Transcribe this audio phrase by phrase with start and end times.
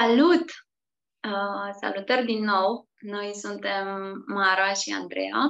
[0.00, 0.44] Salut!
[1.28, 2.88] Uh, salutări din nou!
[2.98, 3.86] Noi suntem
[4.26, 5.44] Mara și Andreea,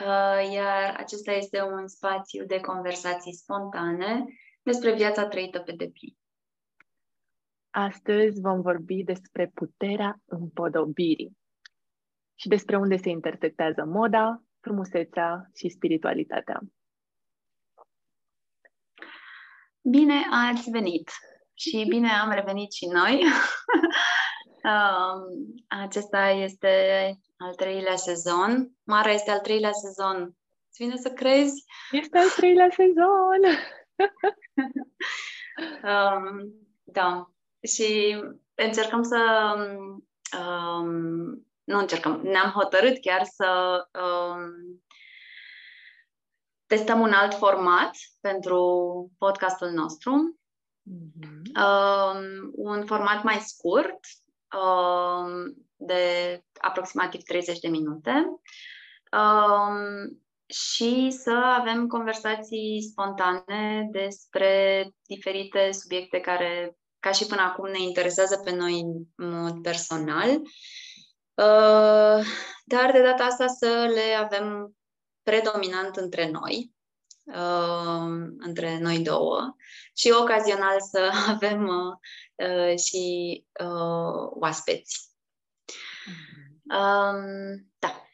[0.00, 4.24] uh, iar acesta este un spațiu de conversații spontane
[4.62, 6.16] despre viața trăită pe deplin.
[7.70, 11.36] Astăzi vom vorbi despre puterea împodobirii
[12.34, 16.60] și despre unde se intersectează moda, frumusețea și spiritualitatea.
[19.80, 21.10] Bine ați venit!
[21.54, 23.22] Și bine am revenit și noi.
[25.68, 28.70] Acesta este al treilea sezon.
[28.82, 30.36] Mara este al treilea sezon.
[30.68, 31.64] Îți vine să crezi?
[31.90, 33.40] Este al treilea sezon!
[35.92, 37.30] um, da.
[37.62, 38.20] Și
[38.54, 39.54] încercăm să...
[40.38, 44.82] Um, nu încercăm, ne-am hotărât chiar să um,
[46.66, 47.90] testăm un alt format
[48.20, 48.58] pentru
[49.18, 50.38] podcastul nostru
[50.86, 51.43] Mm-hmm.
[51.56, 52.20] Uh,
[52.52, 53.98] un format mai scurt,
[54.54, 58.40] uh, de aproximativ 30 de minute.
[59.12, 60.14] Uh,
[60.46, 68.40] și să avem conversații spontane despre diferite subiecte care, ca și până acum, ne interesează
[68.44, 68.80] pe noi
[69.16, 70.30] în mod personal.
[71.34, 72.24] Uh,
[72.64, 74.76] dar de data asta să le avem
[75.22, 76.73] predominant între noi,
[77.24, 79.56] uh, între noi două
[79.94, 85.12] și ocazional să avem uh, uh, și uh, oaspeți.
[86.64, 88.08] Um, da.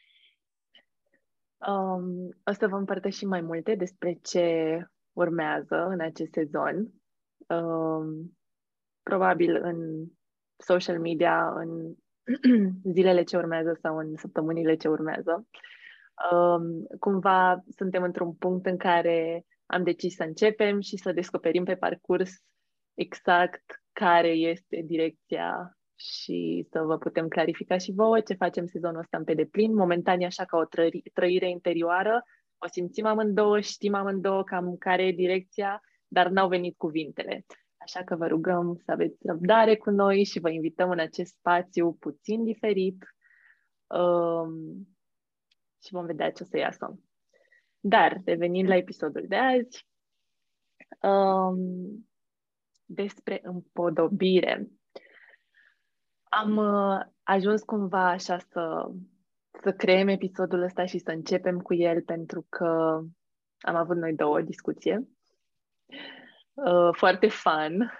[1.71, 4.77] Um, o să vă împărtășim mai multe despre ce
[5.13, 6.93] urmează în acest sezon.
[7.47, 8.37] Um,
[9.03, 10.05] probabil în
[10.57, 11.95] social media, în
[12.93, 15.47] zilele ce urmează sau în săptămânile ce urmează.
[16.31, 21.75] Um, cumva suntem într-un punct în care am decis să începem și să descoperim pe
[21.75, 22.31] parcurs
[22.93, 29.17] exact care este direcția și să vă putem clarifica și vouă ce facem sezonul ăsta
[29.17, 29.73] în pe deplin.
[29.73, 32.23] Momentan e așa ca o trări, trăire interioară,
[32.57, 37.45] o simțim amândouă, știm amândouă cam care e direcția, dar n-au venit cuvintele.
[37.77, 41.93] Așa că vă rugăm să aveți răbdare cu noi și vă invităm în acest spațiu
[41.93, 43.03] puțin diferit
[43.87, 44.87] um,
[45.83, 46.99] și vom vedea ce o să iasă.
[47.79, 49.87] Dar, revenind la episodul de azi,
[51.01, 52.09] um,
[52.85, 54.67] despre împodobire.
[56.23, 58.91] Am uh, ajuns cumva așa să,
[59.63, 63.01] să creăm episodul ăsta și să începem cu el pentru că
[63.59, 65.07] am avut noi două o discuție
[66.53, 67.91] uh, foarte fun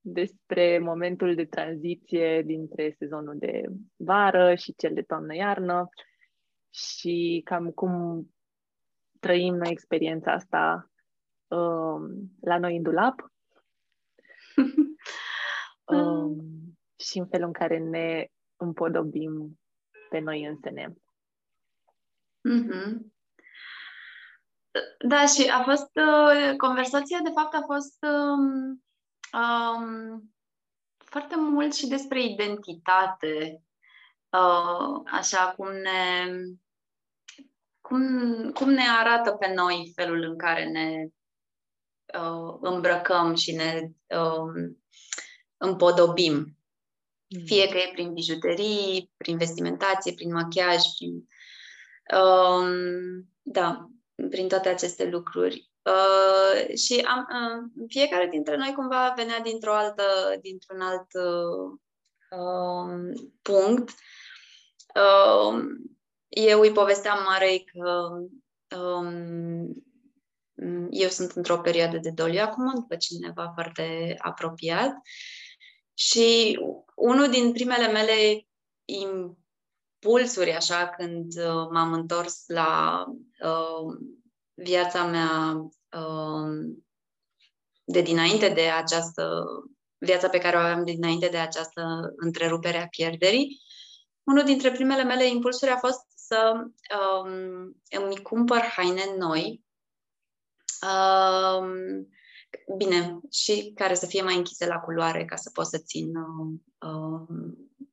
[0.00, 3.62] despre momentul de tranziție dintre sezonul de
[3.96, 5.88] vară și cel de toamnă-iarnă
[6.70, 8.24] și cam cum
[9.20, 10.90] trăim noi experiența asta
[11.48, 13.32] um, la noi în dulap
[15.84, 16.38] um,
[16.96, 18.26] și în felul în care ne
[18.56, 19.60] împodobim
[20.10, 20.94] pe noi însene.
[22.48, 23.10] Mm-hmm.
[25.08, 28.82] Da, și a fost, uh, conversația de fapt a fost um,
[29.40, 30.32] um,
[30.96, 33.62] foarte mult și despre identitate,
[34.30, 36.26] uh, așa cum ne
[37.80, 41.06] cum, cum ne arată pe noi felul în care ne
[42.20, 44.72] uh, îmbrăcăm și ne uh,
[45.56, 46.34] împodobim.
[46.34, 47.44] Mm.
[47.44, 51.26] Fie că e prin bijuterii, prin vestimentație, prin machiaj, prin.
[52.20, 52.68] Uh,
[53.42, 53.90] da,
[54.30, 55.70] prin toate aceste lucruri.
[55.82, 60.02] Uh, și am, uh, fiecare dintre noi cumva venea dintr-o altă,
[60.40, 61.78] dintr-un alt uh,
[62.40, 63.90] um, punct.
[64.94, 65.62] Uh,
[66.28, 68.08] eu îi povesteam Marei că
[68.76, 69.84] um,
[70.90, 74.92] eu sunt într-o perioadă de doliu acum, după cineva foarte apropiat.
[75.94, 76.58] Și
[76.94, 78.46] unul din primele mele
[78.84, 83.04] impulsuri, așa, când uh, m-am întors la
[83.42, 83.98] uh,
[84.54, 85.54] viața mea
[86.00, 86.76] uh,
[87.84, 89.44] de dinainte de această
[89.98, 93.60] viața pe care o aveam de dinainte de această întrerupere a pierderii,
[94.30, 99.64] unul dintre primele mele impulsuri a fost să um, îmi cumpăr haine noi,
[100.82, 101.68] um,
[102.76, 106.62] bine, și care să fie mai închise la culoare ca să pot să țin um,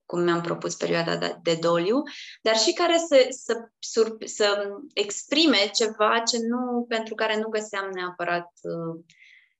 [0.06, 2.02] cum mi-am propus perioada de, de doliu,
[2.42, 7.90] dar și care să, să, să, să exprime ceva ce nu, pentru care nu găseam
[7.94, 9.04] neapărat uh,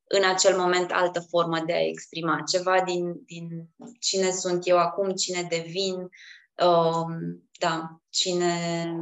[0.08, 3.48] în acel moment altă formă de a exprima, ceva din, din
[4.00, 6.10] cine sunt eu acum, cine devin,
[6.66, 8.94] uh, da, cine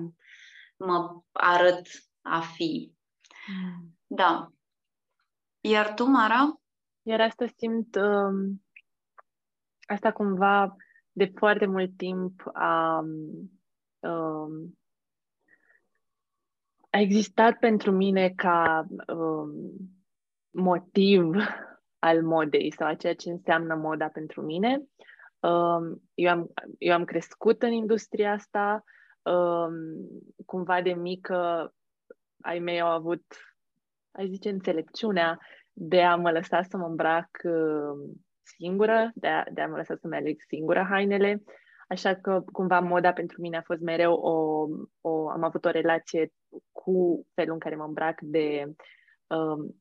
[0.77, 1.87] mă arăt
[2.21, 2.93] a fi.
[3.47, 3.97] Mm.
[4.07, 4.49] Da.
[5.59, 6.59] Iar tu, Mara?
[7.01, 8.63] Iar asta simt um,
[9.87, 10.75] asta cumva
[11.11, 12.99] de foarte mult timp a,
[13.99, 14.77] um,
[16.89, 19.51] a existat pentru mine ca um,
[20.51, 21.23] motiv
[21.99, 24.73] al modei sau a ceea ce înseamnă moda pentru mine.
[24.73, 24.83] Um,
[26.13, 28.83] eu, am, eu am crescut în industria asta,
[29.21, 29.73] um,
[30.45, 31.73] cumva de mică
[32.41, 33.23] ai mei au avut,
[34.11, 35.39] ai zice, înțelepciunea
[35.73, 39.95] de a mă lăsa să mă îmbrac uh, singură, de a, de a mă lăsa
[39.95, 41.43] să-mi aleg singură hainele.
[41.87, 44.67] Așa că cumva moda pentru mine a fost mereu o,
[45.01, 46.31] o am avut o relație
[46.71, 48.73] cu felul în care mă îmbrac de
[49.27, 49.75] um,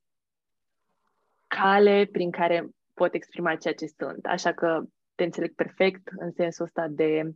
[1.46, 4.26] cale prin care pot exprima ceea ce sunt.
[4.26, 4.82] Așa că
[5.14, 7.34] te înțeleg perfect în sensul ăsta de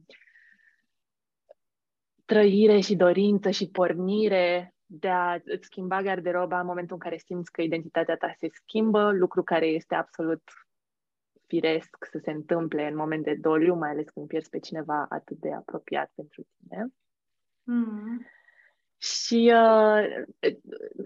[2.25, 7.53] trăire și dorință și pornire de a îți schimba garderoba în momentul în care simți
[7.53, 10.43] că identitatea ta se schimbă, lucru care este absolut
[11.47, 15.39] firesc să se întâmple în moment de doliu, mai ales când pierzi pe cineva atât
[15.39, 16.87] de apropiat pentru tine.
[17.63, 18.27] Mm.
[18.97, 20.03] Și uh,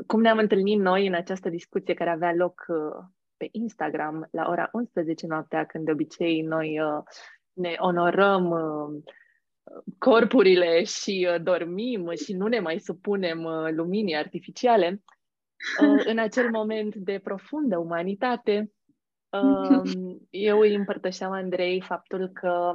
[0.07, 3.05] cum ne-am întâlnit noi în această discuție care avea loc uh,
[3.43, 7.03] pe Instagram la ora 11 noaptea, când de obicei noi uh,
[7.53, 9.03] ne onorăm uh,
[9.99, 15.03] corpurile și uh, dormim și nu ne mai supunem uh, luminii artificiale,
[15.81, 18.73] uh, în acel moment de profundă umanitate,
[19.43, 22.73] uh, eu îi împărtășeam Andrei faptul că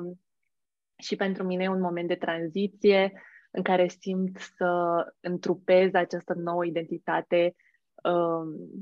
[0.97, 3.21] și pentru mine e un moment de tranziție
[3.51, 7.55] în care simt să întrupez această nouă identitate
[8.03, 8.75] uh,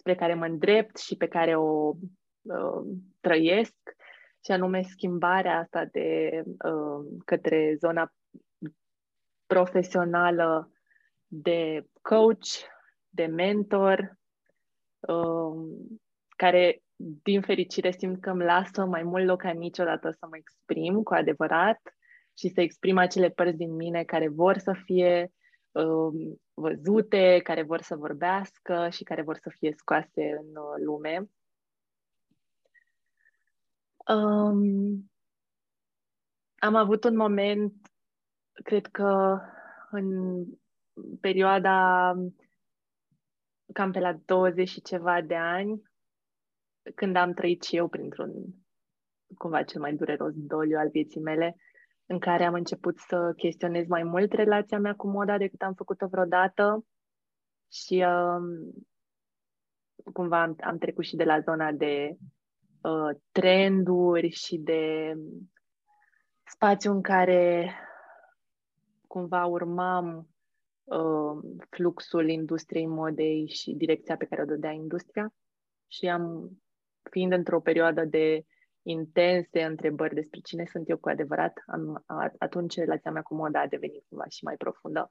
[0.00, 1.94] spre care mă îndrept și pe care o
[2.42, 2.82] uh,
[3.20, 3.74] trăiesc,
[4.44, 8.12] și anume schimbarea asta de uh, către zona
[9.46, 10.72] profesională
[11.26, 12.48] de coach,
[13.08, 14.18] de mentor,
[15.00, 15.88] uh,
[16.36, 16.82] care,
[17.22, 21.14] din fericire, simt că îmi lasă mai mult loc ca niciodată să mă exprim cu
[21.14, 21.80] adevărat
[22.38, 25.39] și să exprim acele părți din mine care vor să fie uh,
[26.54, 31.30] văzute, care vor să vorbească și care vor să fie scoase în uh, lume.
[34.06, 35.10] Um,
[36.58, 37.74] am avut un moment,
[38.52, 39.40] cred că
[39.90, 40.44] în
[41.20, 42.14] perioada
[43.72, 45.82] cam pe la 20 și ceva de ani,
[46.94, 48.32] când am trăit și eu printr-un
[49.36, 51.56] cumva cel mai dureros doliu al vieții mele,
[52.10, 56.06] în care am început să chestionez mai mult relația mea cu moda decât am făcut-o
[56.06, 56.86] vreodată.
[57.72, 58.44] Și um,
[60.12, 62.16] cumva am, am trecut și de la zona de
[62.82, 65.14] uh, trenduri și de
[66.44, 67.74] spațiu în care
[69.06, 70.28] cumva urmam
[70.84, 75.34] uh, fluxul industriei modei și direcția pe care o dădea industria.
[75.86, 76.50] Și am,
[77.10, 78.44] fiind într-o perioadă de
[78.82, 82.04] intense întrebări despre cine sunt eu cu adevărat, am,
[82.38, 85.10] atunci relația mea cu moda a devenit cumva și mai profundă.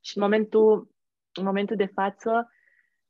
[0.00, 0.90] Și în momentul,
[1.32, 2.30] în momentul de față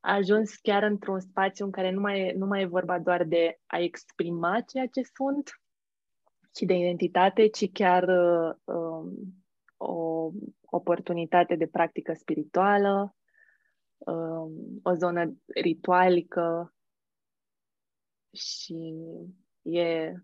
[0.00, 3.24] a ajuns chiar într-un spațiu în care nu mai, e, nu mai e vorba doar
[3.24, 5.50] de a exprima ceea ce sunt
[6.56, 9.14] și de identitate, ci chiar uh, um,
[9.76, 13.16] o oportunitate de practică spirituală,
[13.98, 16.74] um, o zonă ritualică
[18.32, 18.94] și
[19.62, 20.14] e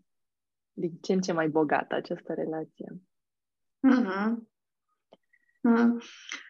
[0.72, 3.02] din ce în ce mai bogată această relație.
[3.88, 4.48] Mm-hmm.
[5.60, 6.00] Mm.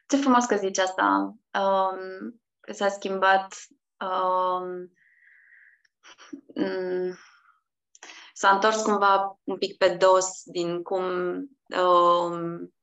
[0.09, 1.35] Ce frumos că zici asta.
[1.61, 2.40] Um,
[2.73, 3.54] s-a schimbat
[4.00, 4.92] um,
[6.54, 7.16] mm,
[8.33, 11.04] s-a întors cumva un pic pe dos din cum
[11.83, 12.75] um,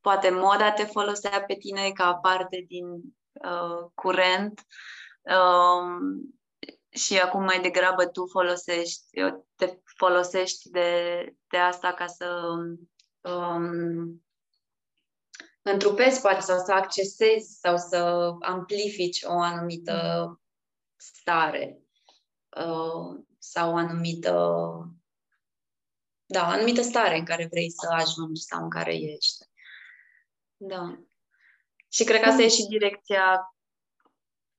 [0.00, 2.86] poate moda te folosea pe tine ca parte din
[3.32, 4.60] uh, curent
[5.22, 6.37] um,
[6.98, 9.04] și acum mai degrabă tu folosești,
[9.56, 12.54] te folosești de, de asta ca să
[13.20, 14.24] um,
[15.62, 20.40] întrupezi poate sau să accesezi sau să amplifici o anumită
[20.96, 21.78] stare
[22.56, 24.32] uh, sau o anumită
[26.30, 29.44] da, o anumită stare în care vrei să ajungi sau în care ești.
[30.56, 30.98] Da.
[31.88, 33.56] Și cred că asta e și direcția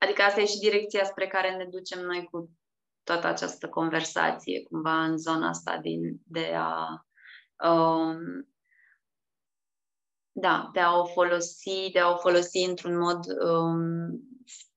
[0.00, 2.50] Adică asta e și direcția spre care ne ducem noi cu
[3.02, 7.06] toată această conversație, cumva în zona asta din, de a
[7.68, 8.18] um,
[10.32, 14.20] da, de a o folosi, de a o folosi într-un mod um,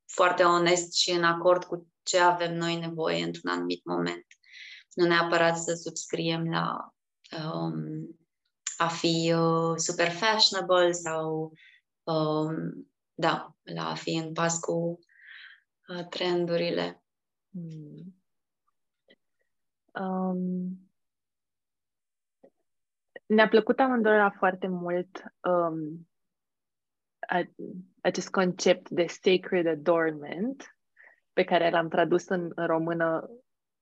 [0.06, 4.26] foarte onest și în acord cu ce avem noi nevoie într-un anumit moment.
[4.94, 6.94] Nu neapărat să subscriem la
[7.52, 7.76] um,
[8.78, 11.52] a fi uh, super fashionable sau
[12.04, 12.56] um,
[13.14, 15.00] da, la a fi în pas cu
[16.02, 17.04] trendurile.
[17.52, 18.16] Hmm.
[19.94, 20.90] Um,
[23.26, 26.08] ne-a plăcut amândurora foarte mult um,
[27.20, 27.42] a,
[28.02, 30.78] acest concept de sacred adornment
[31.34, 33.30] pe care l-am tradus în, în română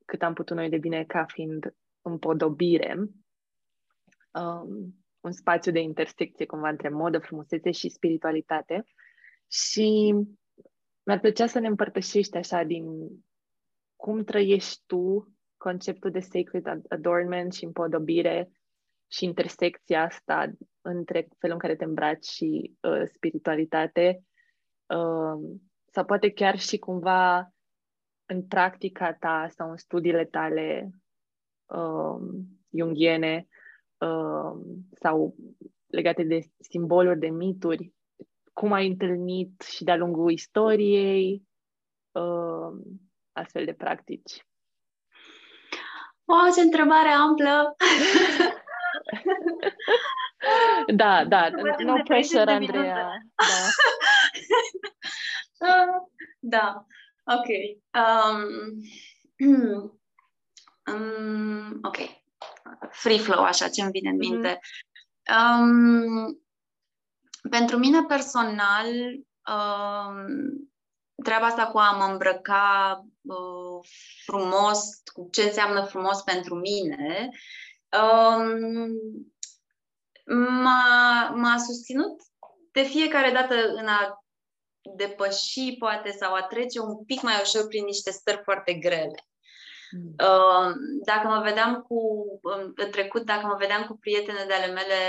[0.06, 2.94] cât am putut noi de bine ca fiind împodobire.
[4.32, 8.86] Um, un spațiu de intersecție cumva între modă, frumusețe și spiritualitate.
[9.48, 10.15] Și
[11.12, 12.86] mi-ar plăcea să ne împărtășești așa din
[13.96, 18.51] cum trăiești tu conceptul de sacred adornment și împodobire
[19.08, 20.51] și intersecția asta
[20.82, 24.24] între felul în care te îmbraci și uh, spiritualitate.
[24.86, 27.51] Uh, sau poate chiar și cumva
[28.25, 30.89] în practica ta sau în studiile tale
[31.65, 32.46] uh,
[32.77, 33.48] jungiene
[33.98, 35.36] uh, sau
[35.88, 37.94] legate de simboluri, de mituri,
[38.53, 41.48] cum ai întâlnit și de-a lungul istoriei
[42.12, 42.72] uh,
[43.31, 44.46] astfel de practici?
[46.24, 47.75] Wow, ce întrebare amplă!
[50.96, 53.17] da, da, no pressure, Andreea.
[53.36, 53.46] Da.
[56.39, 56.86] da,
[57.25, 57.48] ok.
[57.93, 58.81] Um,
[60.93, 61.98] um, ok.
[62.89, 64.29] Free flow, așa, ce-mi vine în mhm.
[64.29, 64.60] minte.
[64.60, 64.91] Mm-hmm.
[65.31, 66.40] Um,
[67.50, 68.88] pentru mine personal,
[69.51, 70.25] um,
[71.24, 73.88] treaba asta cu a mă îmbrăca uh,
[74.25, 74.79] frumos,
[75.13, 77.29] cu ce înseamnă frumos pentru mine,
[78.01, 78.91] um,
[80.36, 82.21] m-a, m-a susținut
[82.71, 84.25] de fiecare dată în a
[84.95, 89.31] depăși, poate, sau a trece un pic mai ușor prin niște stări foarte grele.
[89.91, 90.15] Mm.
[90.27, 90.74] Uh,
[91.05, 92.00] dacă mă vedeam cu,
[92.75, 95.00] în trecut, dacă mă vedeam cu prietene de ale mele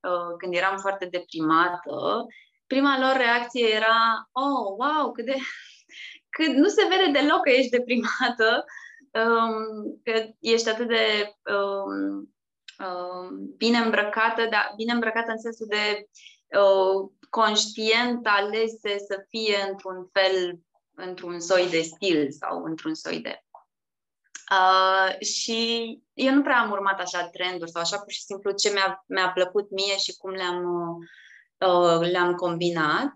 [0.00, 2.26] uh, când eram foarte deprimată,
[2.66, 5.34] prima lor reacție era, oh, wow, cât de...
[6.36, 8.64] cât nu se vede deloc că ești deprimată,
[9.20, 12.32] um, că ești atât de um,
[12.86, 16.08] um, bine îmbrăcată, dar bine îmbrăcată în sensul de
[16.58, 20.58] uh, conștient alese să fie într-un fel,
[20.94, 23.42] într-un soi de stil sau într-un soi de
[24.50, 25.58] Uh, și
[26.12, 29.30] eu nu prea am urmat așa trenduri sau așa pur și simplu ce mi-a, mi-a
[29.30, 30.64] plăcut mie și cum le-am,
[31.58, 33.12] uh, le-am combinat.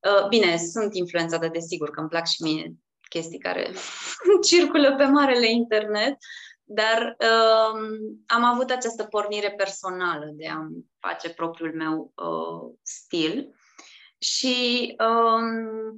[0.00, 2.74] Uh, bine, sunt influențată, desigur, că îmi plac și mie
[3.08, 3.72] chestii care
[4.48, 6.16] circulă pe marele internet,
[6.64, 7.80] dar uh,
[8.26, 10.66] am avut această pornire personală de a
[10.98, 13.54] face propriul meu uh, stil
[14.18, 15.94] și um,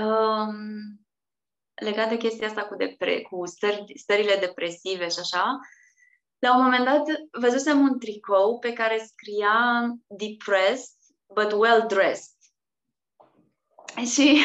[0.00, 1.03] um,
[1.74, 5.58] legat de chestia asta cu, depre- cu stări, stările depresive și așa,
[6.38, 7.02] la un moment dat
[7.40, 10.96] văzusem un tricou pe care scria depressed
[11.34, 12.32] but well dressed.
[14.12, 14.44] Și,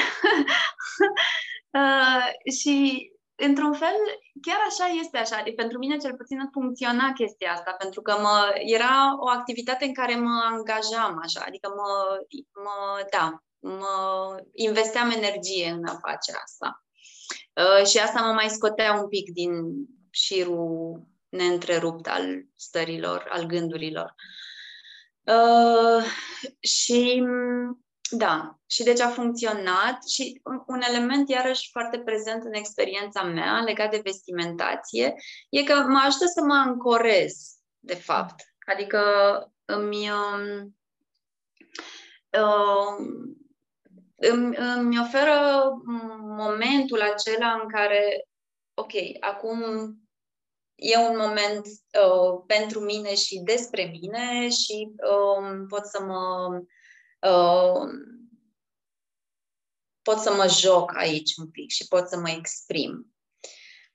[1.80, 3.96] uh, și într-un fel,
[4.42, 5.38] chiar așa este așa.
[5.38, 9.94] Adică pentru mine cel puțin funcționa chestia asta, pentru că mă, era o activitate în
[9.94, 12.20] care mă angajam așa, adică mă,
[12.64, 16.84] mă da, mă investeam energie în a face asta.
[17.60, 19.52] Uh, și asta mă mai scotea un pic din
[20.10, 24.16] șirul neîntrerupt al stărilor, al gândurilor.
[25.24, 26.04] Uh,
[26.60, 27.24] și
[28.12, 33.92] da, și deci a funcționat și un element iarăși foarte prezent în experiența mea legat
[33.92, 35.14] de vestimentație
[35.50, 37.34] e că mă ajută să mă ancorez,
[37.80, 38.36] de fapt.
[38.66, 39.02] Adică
[39.66, 40.78] îmi, um,
[42.42, 43.39] um,
[44.20, 45.72] îmi, îmi oferă
[46.22, 48.28] momentul acela în care,
[48.74, 49.62] ok, acum
[50.76, 56.50] e un moment uh, pentru mine și despre mine și uh, pot să mă
[57.30, 57.90] uh,
[60.02, 63.14] pot să mă joc aici un pic și pot să mă exprim.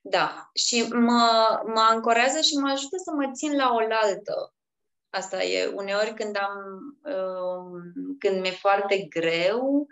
[0.01, 4.53] Da, și mă, mă ancorează și mă ajută să mă țin la oaltă.
[5.09, 6.57] Asta e uneori când am
[7.03, 7.81] uh,
[8.19, 9.87] când mi-e foarte greu,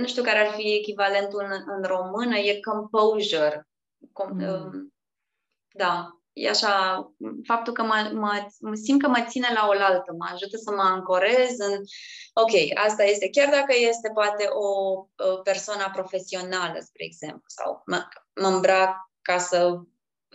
[0.00, 3.68] nu știu care ar fi echivalentul în, în română, e composure.
[4.12, 4.48] Com, mm.
[4.48, 4.92] uh,
[5.74, 7.06] da, e așa,
[7.46, 10.82] faptul că mă, mă, mă simt că mă ține la oaltă, mă ajută să mă
[10.82, 11.80] ancorez în,
[12.32, 14.68] ok, asta este, chiar dacă este poate o,
[15.32, 18.08] o persoană profesională, spre exemplu, sau mă,
[18.40, 19.80] mă îmbrac ca să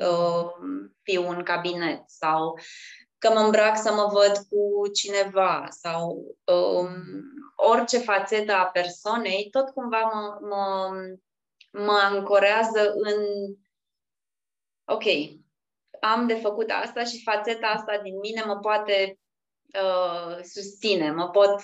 [0.02, 0.52] uh,
[1.02, 2.60] fiu în cabinet, sau
[3.18, 7.04] că mă îmbrac să mă văd cu cineva, sau um,
[7.70, 10.90] orice fațetă a persoanei, tot cumva mă, mă,
[11.84, 13.16] mă ancorează în
[14.86, 15.04] ok,
[16.00, 19.20] am de făcut asta și fațeta asta din mine mă poate
[19.84, 21.50] uh, susține, mă pot,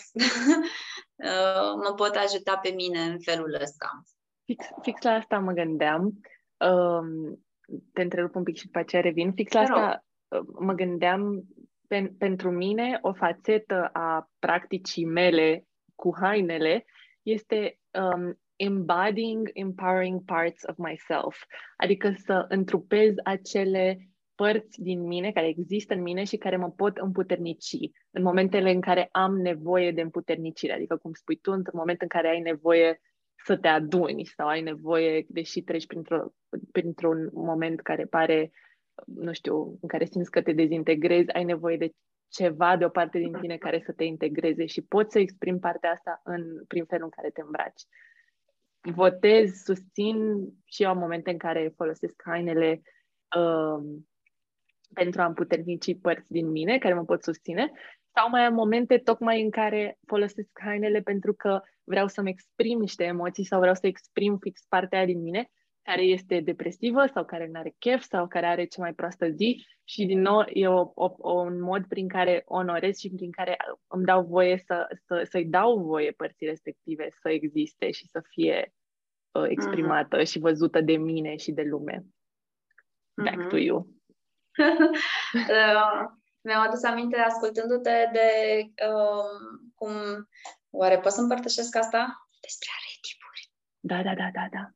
[1.29, 3.89] uh, mă pot ajuta pe mine în felul ăsta.
[4.45, 6.19] Fix, fix la asta mă gândeam.
[6.57, 7.45] Um,
[7.93, 9.33] te întrerup un pic și după aceea revin.
[9.33, 11.43] Fix la asta uh, mă gândeam,
[11.87, 16.85] pen, pentru mine, o fațetă a practicii mele cu hainele
[17.21, 21.43] este um, embodying empowering parts of myself,
[21.77, 26.97] adică să întrupez acele părți din mine care există în mine și care mă pot
[26.97, 27.77] împuternici
[28.11, 32.07] în momentele în care am nevoie de împuternicire, adică cum spui tu, într-un moment în
[32.07, 33.01] care ai nevoie
[33.45, 36.33] să te aduni sau ai nevoie, deși treci printr-o,
[36.71, 38.51] printr-un moment care pare,
[39.05, 41.91] nu știu, în care simți că te dezintegrezi, ai nevoie de
[42.29, 45.91] ceva de o parte din tine care să te integreze și poți să exprimi partea
[45.91, 47.81] asta în, prin felul în care te îmbraci.
[48.81, 50.17] Votez, susțin
[50.65, 52.81] și eu am momente în care folosesc hainele
[53.37, 53.99] uh,
[54.93, 57.71] pentru a împuternici părți din mine care mă pot susține
[58.13, 63.03] sau mai am momente tocmai în care folosesc hainele pentru că vreau să-mi exprim niște
[63.03, 65.49] emoții sau vreau să exprim fix partea din mine
[65.85, 69.67] care este depresivă sau care nu are chef sau care are cea mai proastă zi
[69.83, 73.57] și din nou e o, o, o, un mod prin care onorez și prin care
[73.87, 78.73] îmi dau voie să, să, să-i dau voie părții respective să existe și să fie
[79.31, 80.27] uh, exprimată uh-huh.
[80.27, 82.05] și văzută de mine și de lume.
[83.23, 83.49] Back uh-huh.
[83.49, 83.77] to you.
[85.33, 86.03] uh,
[86.41, 88.29] mi-am adus aminte ascultându-te de
[88.87, 89.91] uh, cum...
[90.69, 92.27] Oare pot să împărtășesc asta?
[92.41, 92.84] Despre aretipuri.
[93.87, 94.71] Da, da, da, da, da.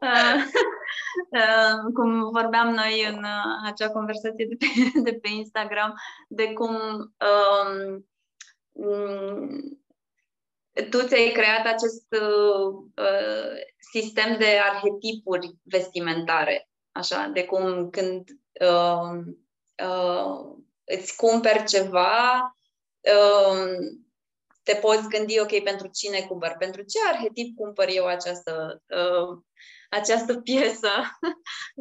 [0.00, 0.42] uh,
[1.30, 4.66] uh, cum vorbeam noi în uh, acea conversație de pe,
[5.10, 5.94] de pe Instagram,
[6.28, 6.74] de cum
[7.20, 8.02] uh,
[10.90, 12.90] tu ți-ai creat acest uh,
[13.92, 18.28] sistem de arhetipuri vestimentare, așa, de cum când
[18.60, 19.18] uh,
[19.86, 22.54] uh, îți cumperi ceva,
[23.00, 24.02] uh,
[24.64, 29.38] te poți gândi, ok, pentru cine cumpăr, pentru ce arhetip cumpăr eu această, uh,
[29.90, 30.90] această piesă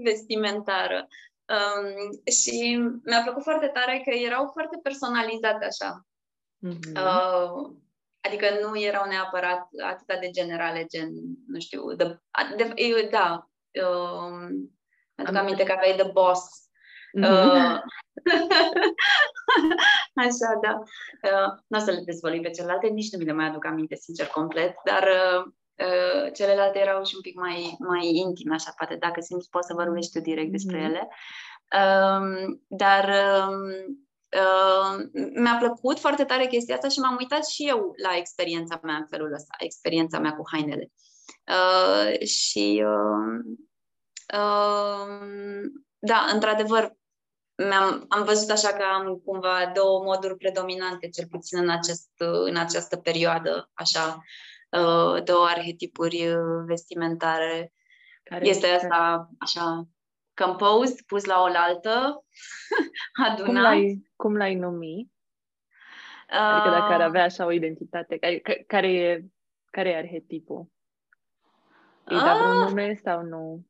[0.04, 1.08] vestimentară.
[1.54, 6.08] Um, și mi-a plăcut foarte tare că erau foarte personalizate așa.
[6.67, 6.96] Mm-hmm.
[6.96, 7.76] Uh,
[8.22, 11.10] adică nu erau neapărat atât de generale, gen,
[11.48, 12.19] nu știu, de,
[12.56, 13.50] de, da,
[13.88, 14.48] uh,
[15.15, 16.62] aduc aminte că aveai The Boss
[17.13, 17.80] Uh,
[20.26, 20.82] așa, da.
[21.23, 23.95] Uh, nu o să le dezvolui pe celelalte, nici nu mi le mai aduc aminte,
[23.95, 25.43] sincer, complet, dar uh,
[25.86, 29.73] uh, celelalte erau și un pic mai, mai intime, așa, poate dacă simți, poți să
[29.73, 30.86] vorbești tu direct despre mm-hmm.
[30.86, 31.08] ele.
[31.76, 33.86] Uh, dar uh,
[34.41, 38.95] uh, mi-a plăcut foarte tare chestia asta și m-am uitat și eu la experiența mea
[38.95, 40.91] în felul ăsta, experiența mea cu hainele.
[41.47, 43.56] Uh, și uh,
[44.34, 45.63] uh,
[45.99, 46.95] da, într-adevăr,
[47.71, 52.10] am am văzut așa că am cumva două moduri predominante, cel puțin în, acest,
[52.45, 54.23] în această perioadă, așa,
[54.69, 57.73] uh, două arhetipuri uh, vestimentare.
[58.23, 59.88] Care este asta, așa,
[60.34, 62.23] composed, pus la oaltă,
[63.26, 63.45] adunat.
[63.45, 65.12] Cum l-ai, cum l-ai numi?
[66.28, 69.26] Adică dacă ar uh, avea așa o identitate, care, care, e,
[69.71, 70.71] care e arhetipul?
[72.04, 73.65] Îi da vreun nume sau nu?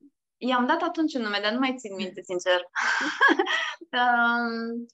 [0.48, 2.62] I-am dat atunci un nume, dar nu mai țin minte, sincer.
[4.02, 4.88] uh,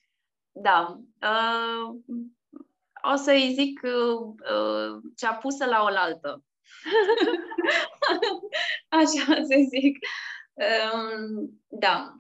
[0.52, 1.00] da.
[1.22, 1.96] Uh,
[3.14, 6.44] o să-i zic uh, cea pusă la oaltă.
[9.02, 9.98] Așa să zic.
[10.54, 12.14] Uh, da.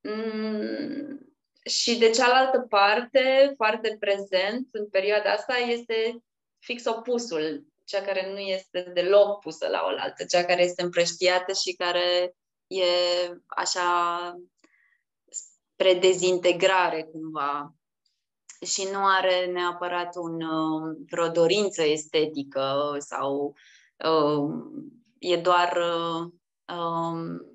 [0.00, 6.22] Mm, și de cealaltă parte, foarte prezent în perioada asta, este
[6.58, 11.72] fix opusul, cea care nu este deloc pusă la oaltă, cea care este împrăștiată și
[11.72, 12.34] care
[12.80, 12.84] e
[13.46, 13.90] așa
[15.30, 17.74] spre dezintegrare cumva
[18.66, 23.54] și nu are neapărat un, uh, vreo dorință estetică sau
[23.96, 24.50] uh,
[25.18, 26.32] e doar uh,
[26.76, 27.52] um,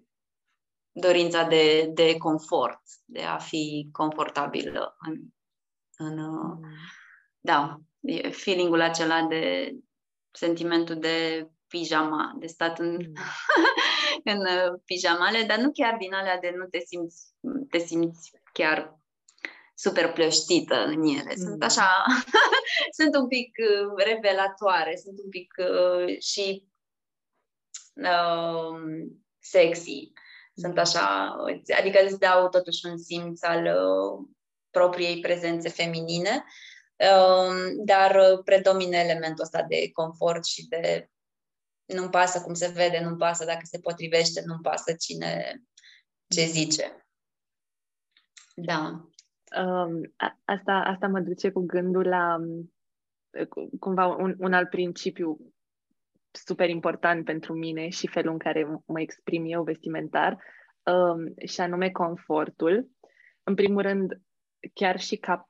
[0.92, 5.20] dorința de, de confort, de a fi confortabilă în,
[5.98, 6.70] în uh, mm.
[7.40, 9.74] da, e feelingul acela de
[10.32, 13.14] sentimentul de pijama, de stat în, mm.
[14.24, 17.26] în uh, pijamale, dar nu chiar din alea de nu te simți,
[17.70, 19.00] te simți chiar
[19.76, 21.36] super plăștită în ele.
[21.36, 21.66] Sunt mm.
[21.66, 22.06] așa,
[23.00, 26.64] sunt un pic uh, revelatoare, sunt un pic uh, și
[27.94, 28.80] uh,
[29.40, 30.12] sexy.
[30.56, 30.80] Sunt mm.
[30.80, 31.36] așa,
[31.78, 34.28] adică îți dau totuși un simț al uh,
[34.70, 36.44] propriei prezențe feminine,
[36.96, 41.10] uh, dar predomine elementul ăsta de confort și de
[41.88, 45.62] nu-mi pasă cum se vede, nu-mi pasă dacă se potrivește, nu-mi pasă cine
[46.28, 47.08] ce zice.
[48.56, 49.10] Da.
[49.62, 50.14] Um,
[50.46, 52.38] asta, asta mă duce cu gândul la
[53.80, 55.54] cumva un, un alt principiu
[56.32, 60.44] super important pentru mine și felul în care mă exprim eu vestimentar,
[60.84, 62.90] um, și anume confortul.
[63.44, 64.22] În primul rând,
[64.74, 65.50] chiar și ca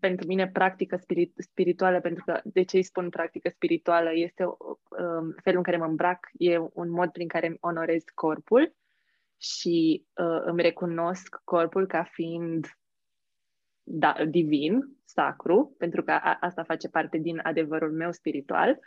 [0.00, 5.34] pentru mine practică spirit, spirituală, pentru că de ce îi spun practică spirituală, este um,
[5.42, 8.74] felul în care mă îmbrac, e un mod prin care îmi onorez corpul
[9.36, 12.66] și uh, îmi recunosc corpul ca fiind
[13.82, 18.78] da, divin, sacru, pentru că a, asta face parte din adevărul meu spiritual.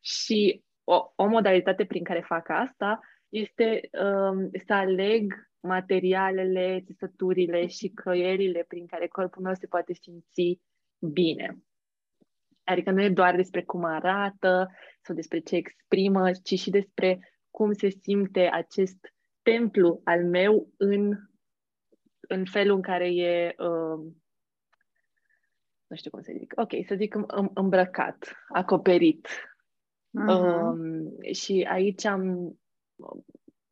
[0.00, 7.88] Și o, o modalitate prin care fac asta este um, să aleg materialele, țesăturile și
[7.88, 10.60] căierile prin care corpul meu se poate simți
[10.98, 11.62] bine.
[12.64, 14.68] Adică nu e doar despre cum arată
[15.02, 17.18] sau despre ce exprimă, ci și despre
[17.50, 21.12] cum se simte acest templu al meu în,
[22.20, 24.12] în felul în care e, uh,
[25.86, 27.16] nu știu cum să zic, ok, să zic
[27.54, 29.28] îmbrăcat, acoperit.
[30.16, 30.40] Uh-huh.
[30.40, 32.56] Um, și aici am,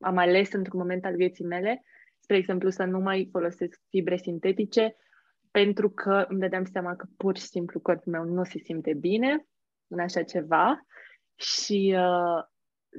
[0.04, 1.82] am ales într-un moment al vieții mele,
[2.18, 4.96] spre exemplu, să nu mai folosesc fibre sintetice,
[5.50, 9.46] pentru că îmi dădeam seama că pur și simplu corpul meu nu se simte bine
[9.86, 10.86] în așa ceva
[11.34, 12.42] și uh,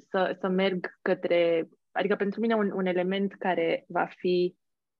[0.09, 4.55] să, să merg către, adică pentru mine un, un element care va fi,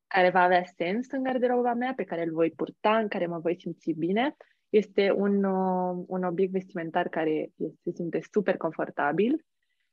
[0.08, 3.40] care va avea sens în garderoba mea, pe care îl voi purta, în care mă
[3.40, 4.36] voi simți bine,
[4.70, 7.52] este un, uh, un obiect vestimentar care
[7.84, 9.46] se simte super confortabil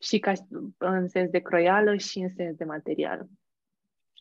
[0.03, 0.33] și ca,
[0.79, 3.27] în sens de croială și în sens de material.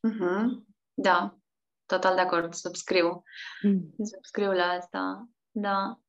[0.10, 0.46] Mm-hmm.
[0.94, 1.38] Da,
[1.86, 3.24] total de acord, subscriu.
[3.62, 3.96] Mm.
[4.14, 6.00] Subscriu la asta, da.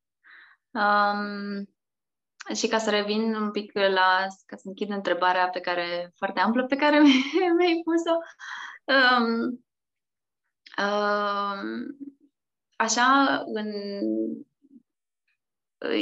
[0.71, 1.67] Um,
[2.55, 6.65] și ca să revin un pic la, ca să închid întrebarea pe care, foarte amplă,
[6.65, 6.99] pe care
[7.57, 8.17] mi-ai pus-o,
[8.85, 9.65] um,
[10.85, 11.97] um,
[12.75, 13.71] așa, în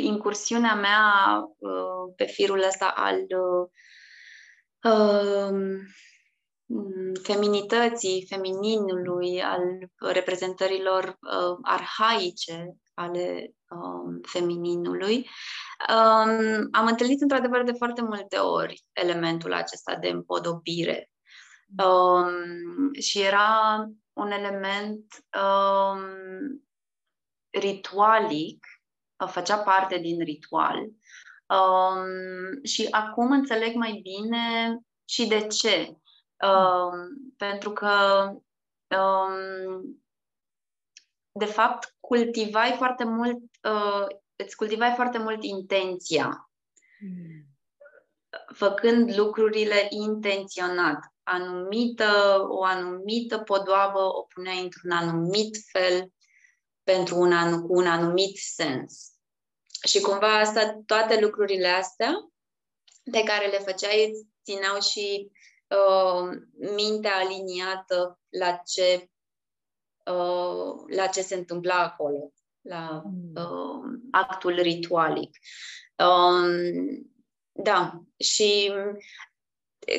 [0.01, 3.17] incursiunea mea uh, pe firul ăsta al
[4.83, 5.79] uh,
[7.23, 9.61] feminității, femininului, al
[10.11, 15.29] reprezentărilor uh, arhaice ale um, femininului,
[15.89, 21.09] um, am întâlnit într-adevăr de foarte multe ori elementul acesta de împodobire.
[21.83, 25.05] Um, și era un element
[25.41, 26.01] um,
[27.49, 28.65] ritualic,
[29.25, 30.77] făcea parte din ritual.
[31.51, 35.95] Um, și acum înțeleg mai bine și de ce.
[36.47, 38.25] Um, pentru că,
[38.97, 40.03] um,
[41.31, 44.05] de fapt, cultivai foarte mult, uh,
[44.35, 46.49] îți cultivai foarte mult intenția,
[46.99, 47.45] mm.
[48.53, 50.99] făcând lucrurile intenționat.
[51.23, 52.11] Anumită,
[52.47, 56.11] o anumită podoabă o puneai într-un anumit fel
[56.93, 59.11] pentru un an, cu un anumit sens.
[59.87, 62.31] Și cumva asta, toate lucrurile astea
[63.11, 64.11] pe care le făceai
[64.43, 65.31] țineau și
[65.67, 66.29] uh,
[66.75, 69.09] mintea aliniată la ce,
[70.05, 73.31] uh, la ce se întâmpla acolo, la mm.
[73.35, 75.37] uh, actul ritualic.
[75.95, 77.11] Um,
[77.51, 78.73] da, și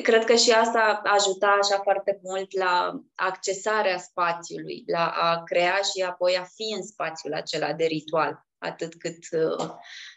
[0.03, 6.01] cred că și asta ajuta așa foarte mult la accesarea spațiului, la a crea și
[6.01, 9.69] apoi a fi în spațiul acela de ritual, atât cât, uh,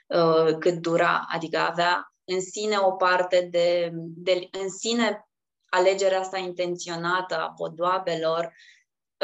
[0.07, 1.27] uh, cât dura.
[1.29, 5.29] Adică avea în sine o parte de, de în sine
[5.69, 8.53] alegerea asta intenționată a podoabelor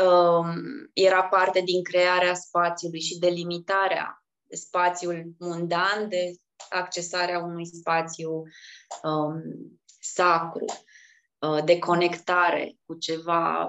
[0.02, 0.54] um,
[0.92, 6.34] era parte din crearea spațiului și delimitarea spațiul mundan de
[6.70, 8.42] accesarea unui spațiu
[9.02, 9.42] um,
[10.02, 10.64] sacru,
[11.38, 13.64] uh, de conectare cu ceva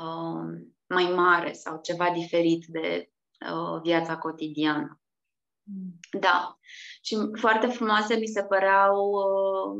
[0.00, 3.10] um, mai mare sau ceva diferit de
[3.52, 5.00] uh, viața cotidiană.
[5.62, 5.98] Mm.
[6.20, 6.58] Da.
[7.02, 9.76] Și foarte frumoase mi se păreau uh,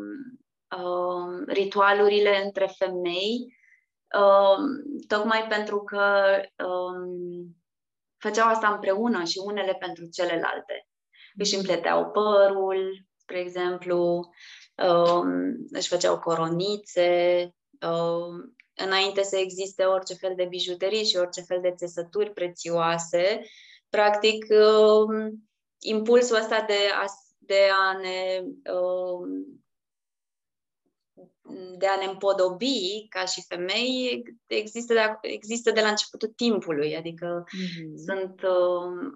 [0.78, 3.56] uh, ritualurile între femei,
[4.18, 4.58] uh,
[5.06, 6.30] tocmai pentru că
[6.64, 7.48] uh,
[8.16, 10.88] făceau asta împreună și unele pentru celelalte.
[11.36, 14.69] Își împleteau părul, spre exemplu, uh,
[15.70, 17.42] își făceau coronițe,
[17.80, 23.40] uh, înainte să existe orice fel de bijuterii și orice fel de țesături prețioase,
[23.88, 25.32] practic, uh,
[25.78, 27.04] impulsul ăsta de a,
[27.38, 29.28] de a ne uh,
[31.78, 37.44] de a ne împodobi ca și femei există de, există de la începutul timpului, adică
[37.44, 37.94] mm-hmm.
[38.06, 39.12] sunt uh,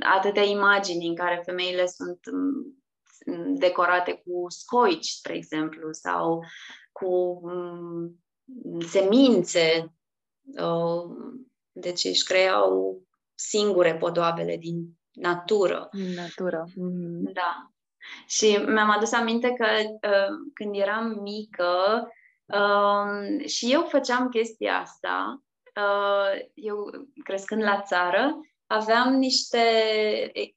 [0.00, 2.83] atâtea imagini în care femeile sunt um,
[3.46, 6.44] decorate cu scoici, spre exemplu, sau
[6.92, 8.24] cu um,
[8.80, 9.94] semințe.
[10.60, 11.16] Uh,
[11.72, 13.02] deci își creau
[13.34, 15.88] singure podoabele din natură.
[15.92, 16.64] Din natură.
[16.68, 17.32] Mm-hmm.
[17.32, 17.68] Da.
[18.26, 19.66] Și mi-am adus aminte că
[20.08, 22.08] uh, când eram mică
[22.46, 25.42] uh, și eu făceam chestia asta,
[25.76, 26.90] uh, eu
[27.24, 28.40] crescând la țară,
[28.74, 29.60] aveam niște,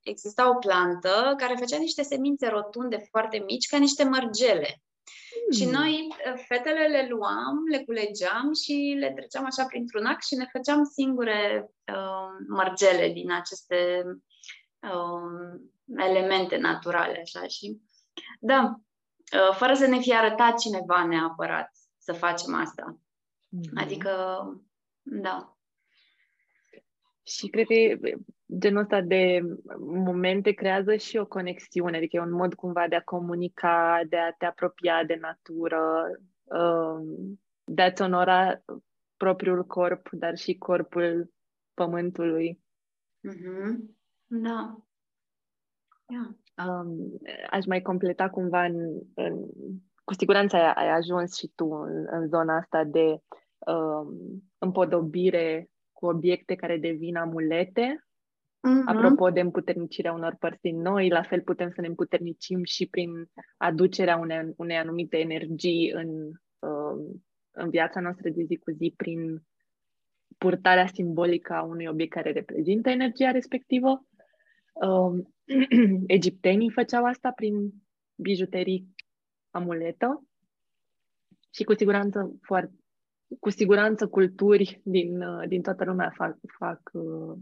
[0.03, 4.81] exista o plantă care făcea niște semințe rotunde foarte mici, ca niște mărgele.
[5.47, 5.57] Mm.
[5.57, 5.71] Și hmm.
[5.71, 6.07] noi,
[6.47, 11.69] fetele, le luam, le culegeam și le treceam așa printr-un ac și ne făceam singure
[11.93, 14.03] uh, mărgele din aceste
[14.79, 15.59] uh,
[15.95, 17.47] elemente naturale, așa.
[17.47, 17.81] Și,
[18.39, 18.79] da,
[19.33, 22.97] uh, fără să ne fie arătat cineva neapărat să facem asta.
[22.97, 23.81] Mm-hmm.
[23.83, 24.11] Adică,
[25.01, 25.56] da.
[27.27, 28.09] Și cred că
[28.57, 29.41] genul ăsta de
[29.79, 34.31] momente creează și o conexiune, adică e un mod cumva de a comunica, de a
[34.31, 36.11] te apropia de natură,
[36.43, 38.61] um, de a-ți onora
[39.17, 41.31] propriul corp, dar și corpul
[41.73, 42.59] pământului.
[43.27, 43.75] Mm-hmm.
[44.25, 44.77] Da.
[46.07, 46.29] Yeah.
[46.67, 49.47] Um, aș mai completa cumva în, în
[50.03, 53.21] cu siguranță ai, ai ajuns și tu în, în zona asta de
[53.57, 54.09] um,
[54.57, 58.05] împodobire cu obiecte care devin amulete.
[58.57, 58.85] Uh-huh.
[58.85, 63.09] Apropo de împuternicirea unor părți din noi, la fel putem să ne împuternicim și prin
[63.57, 66.09] aducerea unei, unei anumite energii în,
[66.59, 67.17] uh,
[67.51, 69.43] în viața noastră de zi cu zi, prin
[70.37, 74.05] purtarea simbolică a unui obiect care reprezintă energia respectivă.
[74.73, 75.25] Uh,
[76.17, 77.73] egiptenii făceau asta prin
[78.15, 78.95] bijuterii
[79.49, 80.23] amuletă
[81.53, 82.75] și cu siguranță foarte,
[83.39, 87.37] cu siguranță culturi din, uh, din toată lumea fac, fac, uh,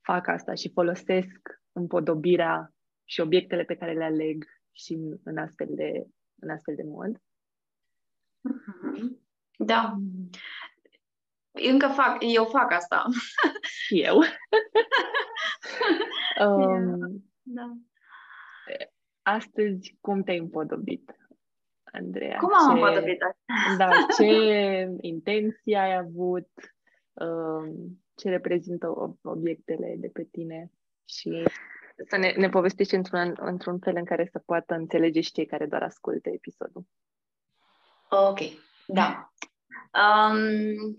[0.00, 2.72] fac asta și folosesc împodobirea
[3.04, 6.06] și obiectele pe care le aleg și în, în, astfel, de,
[6.38, 7.22] în astfel de mod.
[8.48, 9.22] Mm-hmm.
[9.56, 9.96] Da.
[9.98, 10.30] Mm.
[11.50, 13.04] Încă fac, eu fac asta.
[13.62, 14.18] Și eu.
[16.48, 17.72] um, da.
[19.22, 21.16] Astăzi, cum te-ai împodobit?
[21.94, 22.36] Andreea?
[22.36, 23.18] Cum am ce, împodobit
[23.78, 26.48] Da, ce intenție ai avut,
[27.12, 30.70] um, ce reprezintă obiectele de pe tine
[31.04, 31.48] și
[32.08, 35.66] să ne, ne povestești într-un, într-un fel în care să poată înțelege și cei care
[35.66, 36.86] doar ascultă episodul.
[38.08, 38.38] Ok,
[38.86, 39.32] da.
[39.92, 40.98] Um,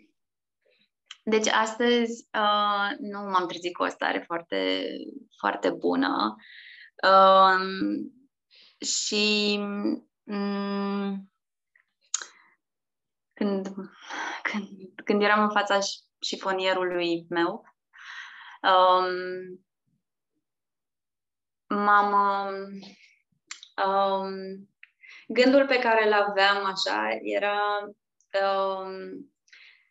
[1.23, 4.85] deci astăzi uh, nu m-am trezit cu o stare foarte,
[5.37, 6.35] foarte bună
[7.03, 7.59] uh,
[8.87, 10.09] și Mm,
[13.33, 13.67] când,
[14.43, 14.67] când,
[15.03, 15.79] când eram în fața
[16.19, 17.65] șifonierului meu,
[18.61, 19.65] um,
[21.67, 22.13] m-am...
[23.85, 24.69] Um,
[25.27, 27.59] gândul pe care îl aveam așa era...
[28.41, 29.33] Um,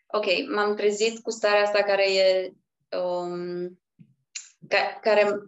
[0.06, 2.52] ok, m-am trezit cu starea asta care e...
[2.96, 3.80] Um,
[4.68, 5.38] ca, care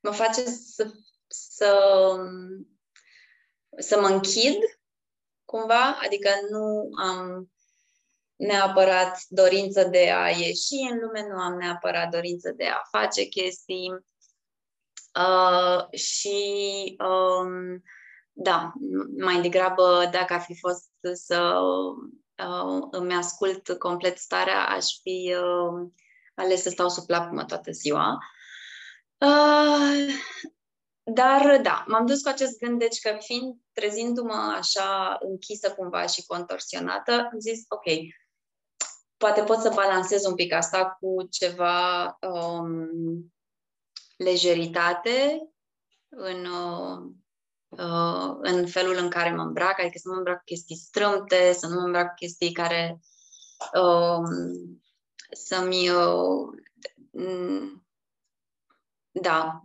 [0.00, 0.92] mă face să,
[1.26, 1.76] să
[3.78, 4.56] să mă închid
[5.44, 7.50] cumva, adică nu am
[8.36, 13.90] neapărat dorință de a ieși în lume, nu am neapărat dorință de a face chestii.
[15.14, 17.82] Uh, și um,
[18.32, 18.72] da,
[19.18, 21.58] mai degrabă dacă ar fi fost să
[22.48, 25.90] uh, îmi ascult complet starea, aș fi uh,
[26.34, 28.18] ales să stau sub plapumă toată ziua.
[29.18, 30.14] Uh,
[31.12, 36.26] dar da, m-am dus cu acest gând, deci că fiind, trezindu-mă așa închisă cumva și
[36.26, 37.84] contorsionată, am zis, ok,
[39.16, 43.32] poate pot să balancez un pic asta cu ceva um,
[44.16, 45.48] lejeritate
[46.08, 46.44] în,
[47.70, 51.52] uh, în felul în care mă îmbrac, adică să nu mă îmbrac cu chestii strâmte,
[51.52, 53.00] să nu mă îmbrac cu chestii care
[53.74, 54.82] um,
[55.30, 56.54] să-mi uh,
[59.10, 59.60] da,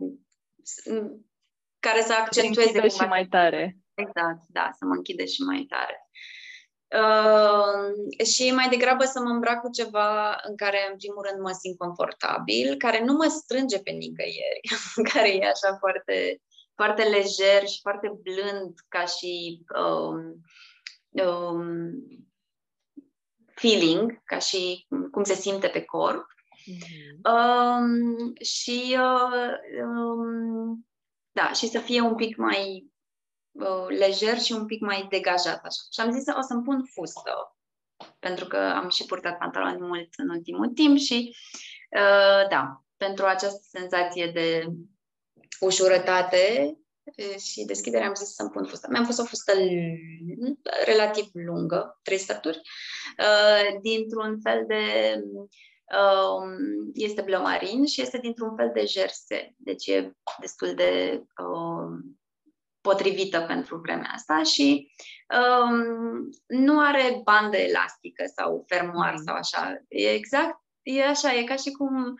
[1.86, 3.76] care să accentueze și mai tare.
[3.94, 5.96] Exact, da, să mă închide și mai tare.
[7.00, 11.50] Uh, și mai degrabă să mă îmbrac cu ceva în care, în primul rând, mă
[11.60, 14.60] simt confortabil, care nu mă strânge pe nicăieri,
[15.12, 16.42] care e așa foarte,
[16.74, 20.40] foarte lejer și foarte blând ca și um,
[21.24, 21.92] um,
[23.54, 26.26] feeling, ca și cum se simte pe corp.
[26.70, 27.32] Mm-hmm.
[27.32, 30.86] Um, și uh, um,
[31.32, 32.86] da, și să fie un pic mai
[33.50, 35.82] uh, lejer și un pic mai degajat așa.
[35.92, 37.56] Și am zis, o să-mi pun fustă,
[38.18, 41.36] pentru că am și purtat pantaloni mult în ultimul timp și
[41.90, 44.66] uh, da, pentru această senzație de
[45.60, 46.76] ușurătate
[47.38, 48.88] și deschidere am zis să-mi pun fustă.
[48.90, 49.52] Mi-am pus o fustă
[50.84, 52.60] relativ lungă, trei sături,
[53.18, 54.82] uh, dintr-un fel de
[55.24, 55.48] Um,
[56.94, 62.20] este bleu marin și este dintr-un fel de jerse, deci e destul de um,
[62.80, 64.92] potrivită pentru vremea asta și
[65.38, 69.22] um, nu are bandă elastică sau fermoar mm.
[69.22, 69.82] sau așa.
[69.88, 72.16] E exact, e așa, e ca și cum mm.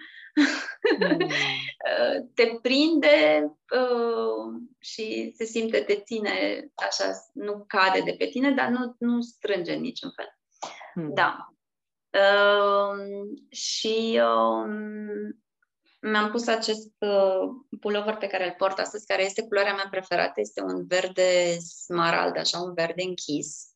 [2.34, 8.68] te prinde uh, și se simte, te ține așa, nu cade de pe tine, dar
[8.68, 10.38] nu, nu strânge în niciun fel.
[10.94, 11.14] Mm.
[11.14, 11.52] Da.
[12.12, 14.68] Uh, și uh,
[16.00, 17.48] mi-am pus acest uh,
[17.80, 22.36] pullover pe care îl port astăzi, care este culoarea mea preferată, este un verde smarald,
[22.36, 23.68] așa, un verde închis,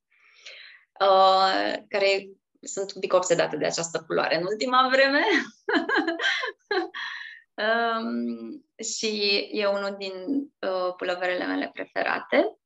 [1.01, 2.29] uh, care
[2.61, 5.23] sunt un pic obsedată de această culoare în ultima vreme.
[7.55, 10.13] um, și e unul din
[10.59, 12.59] uh, puloverele mele preferate.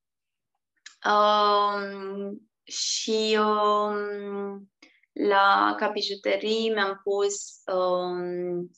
[1.04, 4.70] Um, și um,
[5.12, 8.70] la capijuterii mi-am pus um,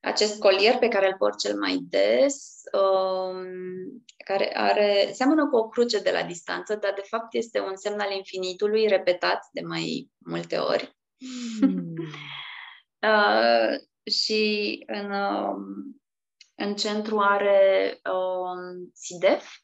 [0.00, 3.44] acest colier pe care îl port cel mai des, um,
[4.24, 8.00] care are, seamănă cu o cruce de la distanță, dar de fapt este un semn
[8.00, 10.96] al infinitului repetat de mai multe ori.
[11.60, 11.94] Mm.
[13.10, 13.78] uh,
[14.12, 15.62] și în, um,
[16.54, 19.56] în centru are um, SIDEF,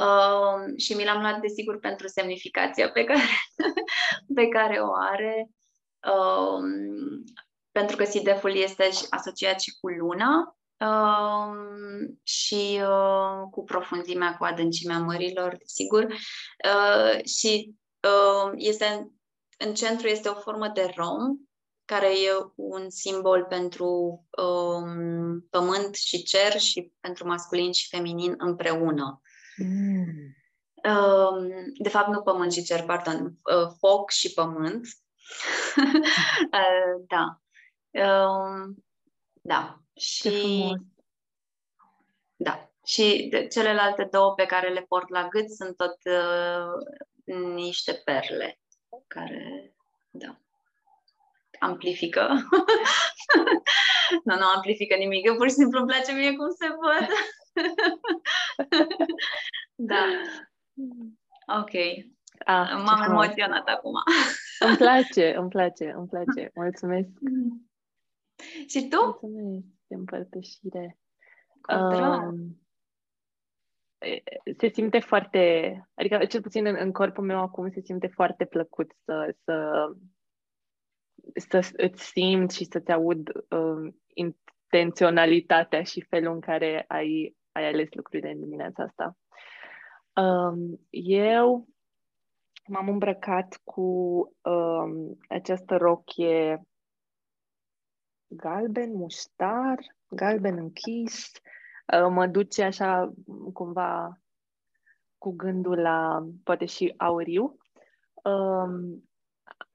[0.00, 3.22] Uh, și mi l-am luat, desigur, pentru semnificația pe care,
[4.38, 5.50] pe care o are.
[6.06, 6.62] Uh,
[7.72, 11.54] pentru că SIDEF-ul este asociat și cu luna uh,
[12.22, 16.04] și uh, cu profunzimea, cu adâncimea mărilor, sigur.
[16.04, 19.10] Uh, și uh, este
[19.58, 21.36] în centru este o formă de rom,
[21.84, 23.88] care e un simbol pentru
[24.42, 29.20] um, pământ și cer și pentru masculin și feminin împreună.
[29.64, 30.34] Mm.
[30.84, 34.86] Um, de fapt, nu pământ și cer, pardon, uh, foc și pământ.
[36.52, 37.40] uh, da.
[38.04, 38.84] Um,
[39.42, 39.80] da.
[39.96, 40.76] Și.
[42.36, 42.70] Da.
[42.84, 48.60] Și de, celelalte două pe care le port la gât sunt tot uh, niște perle
[49.06, 49.74] care,
[50.10, 50.40] da,
[51.58, 52.28] amplifică.
[54.24, 57.08] nu, nu amplifică nimic, pur și simplu îmi place mie cum se văd.
[59.90, 60.04] da.
[61.60, 61.74] Ok.
[62.44, 63.92] Ah, M-am emoționat acum.
[64.58, 66.50] îmi place, îmi place, îmi place.
[66.54, 67.08] Mulțumesc.
[68.66, 69.18] Și tu?
[69.22, 70.98] Mulțumesc de împărtășire.
[71.68, 72.60] Um,
[74.58, 75.40] se simte foarte,
[75.94, 79.86] adică cel puțin în, în corpul meu acum se simte foarte plăcut să, să,
[81.34, 87.88] să îți simți și să-ți aud uh, intenționalitatea și felul în care ai, ai ales
[87.90, 89.16] lucrurile în dimineața asta.
[90.14, 91.68] Um, eu
[92.66, 93.82] m-am îmbrăcat cu
[94.40, 96.62] um, această rochie
[98.26, 101.30] galben, muștar, galben închis,
[101.94, 103.12] uh, mă duce așa
[103.52, 104.20] cumva
[105.18, 107.56] cu gândul la poate și auriu.
[108.24, 109.08] Um,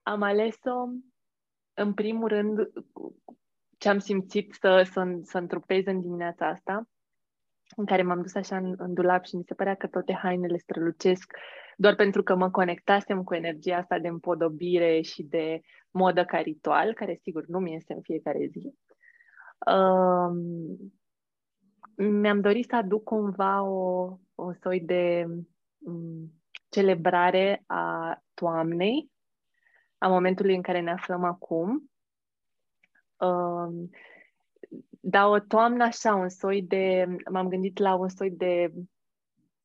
[0.01, 0.87] am ales-o
[1.73, 2.71] în primul rând
[3.77, 6.87] ce am simțit să, să, să întrupez în dimineața asta,
[7.75, 10.57] în care m-am dus așa în, în dulap și mi se părea că toate hainele
[10.57, 11.33] strălucesc
[11.77, 16.93] doar pentru că mă conectasem cu energia asta de împodobire și de modă ca ritual,
[16.93, 18.73] care sigur nu mi este în fiecare zi.
[19.67, 20.93] Um,
[21.95, 25.25] mi-am dorit să aduc cumva o, o soi de
[25.77, 26.33] um,
[26.69, 29.11] celebrare a toamnei,
[29.97, 31.91] a momentului în care ne aflăm acum.
[33.17, 33.89] Um,
[35.07, 38.71] dar o toamnă așa, un soi de, m-am gândit la un soi de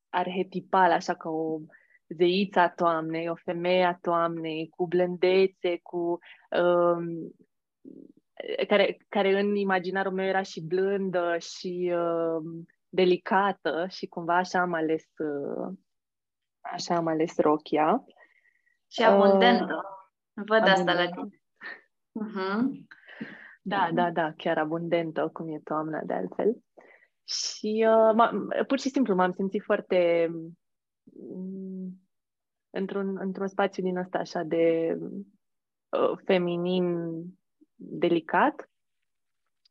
[0.09, 1.59] arhetipal, așa ca o
[2.09, 6.19] zeița toamnei, o femeie a toamnei, cu blândețe, cu
[6.61, 7.35] um,
[8.69, 14.73] care, care în imaginarul meu era și blândă și uh, delicată și cumva așa am
[14.73, 15.75] ales uh,
[16.61, 18.05] așa am ales rochia.
[18.91, 19.83] Și abundentă.
[20.35, 20.91] Uh, Văd abundentă.
[20.91, 21.43] asta la tine.
[22.25, 22.89] Uh-huh.
[23.63, 26.57] Da, da, da, chiar abundentă, cum e toamna de altfel.
[27.25, 30.29] Și uh, pur și simplu m-am simțit foarte
[31.03, 32.01] mm,
[32.71, 34.97] într-un, într-un spațiu din ăsta așa de
[35.89, 37.25] uh, feminin
[37.75, 38.71] delicat.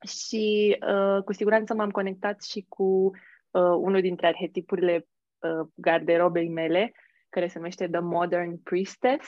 [0.07, 5.07] Și uh, cu siguranță m-am conectat și cu uh, unul dintre arhetipurile
[5.39, 6.93] uh, garderobei mele,
[7.29, 9.27] care se numește The Modern Priestess,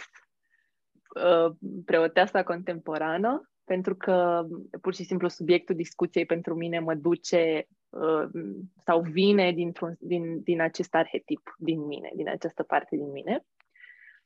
[1.16, 1.56] uh,
[1.86, 4.46] preoteasa contemporană, pentru că
[4.82, 8.30] pur și simplu subiectul discuției pentru mine mă duce uh,
[8.86, 13.46] sau vine dintr-un, din, din acest arhetip din mine, din această parte din mine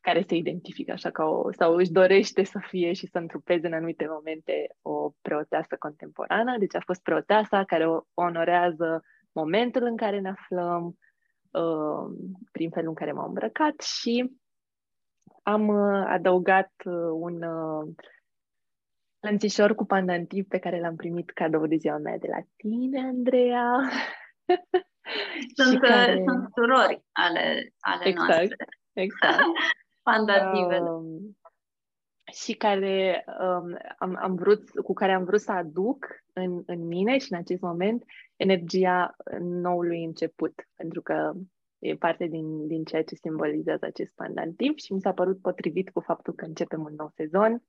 [0.01, 3.73] care se identifică așa ca o, sau își dorește să fie și să întrupeze în
[3.73, 6.57] anumite momente o preoteasă contemporană.
[6.57, 10.97] Deci a fost preoteasa care onorează momentul în care ne aflăm,
[11.51, 12.15] uh,
[12.51, 14.31] prin felul în care m-am îmbrăcat și
[15.43, 17.93] am uh, adăugat uh, un uh,
[19.30, 23.80] lănțișor cu pandantiv pe care l-am primit cadou de ziua mea de la tine, Andreea.
[25.55, 26.23] Sunt, care...
[26.26, 28.65] sunt surori ale, ale exact, noastre.
[28.93, 29.43] Exact.
[30.09, 30.89] Pandativele.
[30.89, 31.38] Um,
[32.34, 37.17] și care um, am, am vrut, cu care am vrut să aduc în, în mine
[37.17, 38.03] și în acest moment
[38.36, 41.34] energia noului început, pentru că
[41.80, 45.99] e parte din, din ceea ce simbolizează acest pandantiv și mi s-a părut potrivit cu
[45.99, 47.63] faptul că începem un nou sezon,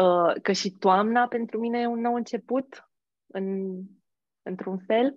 [0.00, 2.90] uh, că și toamna pentru mine e un nou început,
[3.26, 3.80] în,
[4.42, 5.16] într-un fel.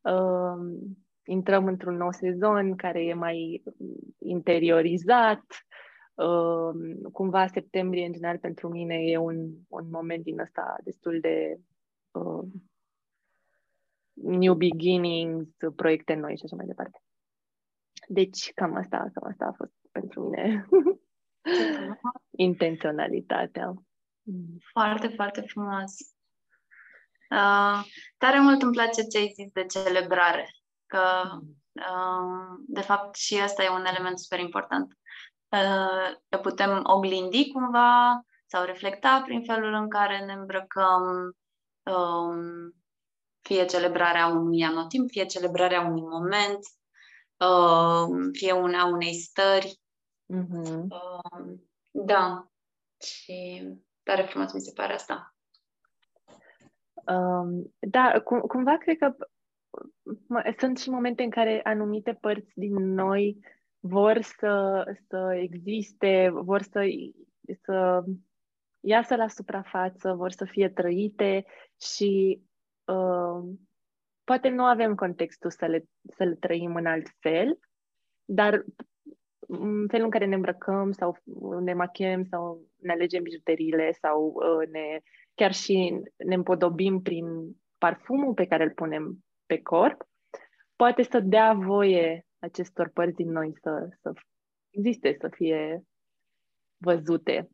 [0.00, 0.90] Uh,
[1.24, 3.62] intrăm într-un nou sezon care e mai
[4.18, 5.44] interiorizat,
[6.14, 11.58] Uh, cumva septembrie, în general, pentru mine e un, un moment din ăsta destul de
[12.10, 12.48] uh,
[14.12, 17.02] new beginnings, proiecte noi și așa mai departe.
[18.08, 20.66] Deci, cam asta, cam asta a fost pentru mine
[22.30, 23.74] intenționalitatea.
[24.72, 25.92] Foarte, foarte frumos.
[27.30, 27.84] Uh,
[28.18, 30.48] tare mult îmi place ce ai zis de celebrare,
[30.86, 31.00] că
[31.72, 34.96] uh, de fapt și asta e un element super important
[36.28, 41.36] le putem oglindi cumva sau reflecta prin felul în care ne îmbrăcăm,
[41.82, 42.74] um,
[43.40, 46.58] fie celebrarea unui anotimp, fie celebrarea unui moment,
[47.36, 49.80] um, fie una unei stări.
[50.32, 50.86] Mm-hmm.
[51.90, 52.46] Da.
[53.00, 53.68] Și
[54.02, 55.36] tare frumos mi se pare asta.
[57.06, 59.16] Um, da, cum, cumva cred că
[60.58, 63.38] sunt și momente în care anumite părți din noi
[63.78, 66.82] vor să, să existe, vor să,
[67.62, 68.04] să
[68.80, 71.44] iasă la suprafață, vor să fie trăite
[71.80, 72.42] și
[72.84, 73.54] uh,
[74.24, 75.84] poate nu avem contextul să le,
[76.16, 77.58] să le trăim în alt fel,
[78.24, 78.64] dar în
[79.88, 81.16] felul în care ne îmbrăcăm sau
[81.60, 85.00] ne machiem sau ne alegem bijuteriile sau uh, ne,
[85.34, 87.26] chiar și ne împodobim prin
[87.78, 90.02] parfumul pe care îl punem pe corp,
[90.76, 94.12] poate să dea voie acestor părți din noi să, să
[94.70, 95.82] existe, să fie
[96.76, 97.48] văzute.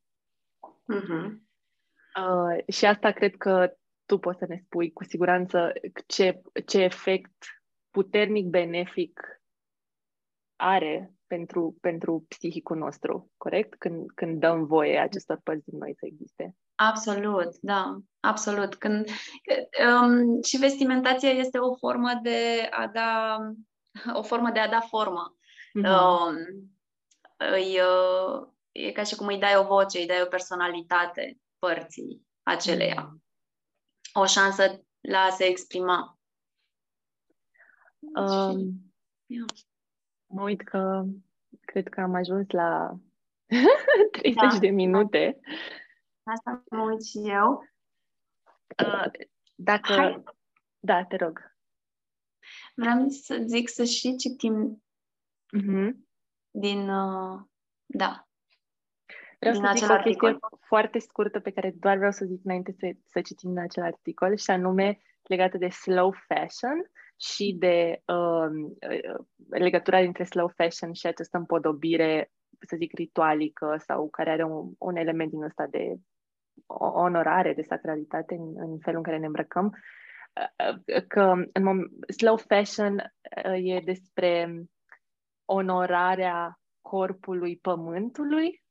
[0.95, 1.47] Uh-huh.
[2.19, 3.73] Uh, și asta cred că
[4.07, 5.73] tu poți să ne spui cu siguranță
[6.07, 7.33] ce, ce efect
[7.91, 9.38] puternic benefic
[10.61, 13.75] are pentru, pentru psihicul nostru, corect?
[13.79, 16.57] Când, când dăm voie acestor părți din noi să existe.
[16.75, 18.75] Absolut, da, absolut.
[18.75, 19.09] Când,
[19.87, 23.39] um, și vestimentația este o formă de a da
[24.15, 25.37] o formă de a da formă.
[25.79, 25.85] Mm-hmm.
[25.85, 26.35] Uh,
[27.37, 32.27] îi, uh, e ca și cum îi dai o voce, îi dai o personalitate părții
[32.43, 33.13] aceleia.
[33.13, 33.27] Mm-hmm.
[34.13, 36.19] O șansă la a se exprima.
[38.15, 38.93] Um,
[39.27, 39.47] yeah.
[40.29, 41.05] Mă uit că
[41.61, 42.99] cred că am ajuns la
[44.13, 44.59] 30 da.
[44.59, 45.39] de minute.
[46.23, 47.69] Asta mă uit și eu.
[48.87, 49.11] Uh,
[49.55, 49.93] dacă...
[49.93, 50.23] Hai.
[50.79, 51.57] Da, te rog.
[52.75, 54.83] Vreau să zic să și citim
[55.57, 55.91] uh-huh.
[56.51, 57.41] din, uh,
[57.87, 58.29] da,
[59.39, 60.31] Vreau din să zic o articol.
[60.31, 63.83] chestie foarte scurtă pe care doar vreau să zic înainte să, să citim din acel
[63.83, 68.71] articol și anume legată de slow fashion și de uh,
[69.49, 74.97] legătura dintre slow fashion și această împodobire, să zic, ritualică sau care are un, un
[74.97, 75.95] element din ăsta de
[76.95, 79.75] onorare, de sacralitate în, în felul în care ne îmbrăcăm
[81.09, 81.21] că
[81.53, 84.63] în mom- slow fashion uh, e despre
[85.45, 88.63] onorarea corpului pământului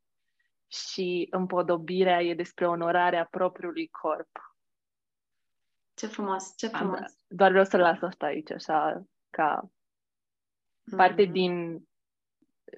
[0.67, 4.29] și împodobirea e despre onorarea propriului corp.
[5.97, 7.25] Ce frumos, ce frumos.
[7.27, 10.95] Doar vreau să las asta aici, așa, ca mm-hmm.
[10.95, 11.83] parte din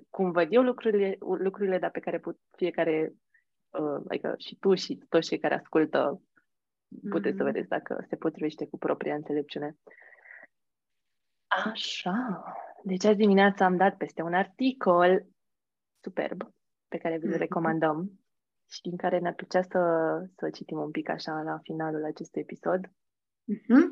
[0.09, 3.13] cum văd eu lucrurile, lucrurile dar pe care put, fiecare,
[3.69, 6.21] uh, adică și tu și toți cei care ascultă
[7.09, 7.37] puteți mm-hmm.
[7.37, 9.77] să vedeți dacă se potrivește cu propria înțelepciune.
[11.47, 12.43] Așa.
[12.83, 15.25] Deci azi dimineața am dat peste un articol
[16.03, 16.41] superb
[16.87, 17.37] pe care vi-l mm-hmm.
[17.37, 18.19] recomandăm
[18.69, 19.79] și din care ne-ar plăcea să,
[20.35, 22.89] să citim un pic așa la finalul acestui episod.
[23.49, 23.89] Mm-hmm.